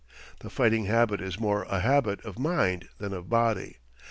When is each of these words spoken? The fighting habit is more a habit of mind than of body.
The 0.39 0.49
fighting 0.49 0.85
habit 0.85 1.21
is 1.21 1.39
more 1.39 1.61
a 1.69 1.79
habit 1.81 2.25
of 2.25 2.39
mind 2.39 2.89
than 2.97 3.13
of 3.13 3.29
body. 3.29 3.77